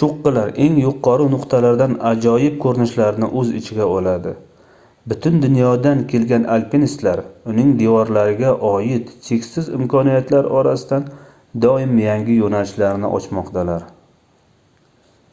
[0.00, 4.34] choʻqqilar eng yuqori nuqtalardan ajoyib koʻrinishlarni oʻz ichiga oladi
[5.14, 7.22] butun dunyodan kelgan alpinistlar
[7.54, 11.10] uning devorlariga oid cheksiz imkoniyatlar orasidan
[11.68, 13.92] doim yangi yoʻnalishlarni ochmoqdalar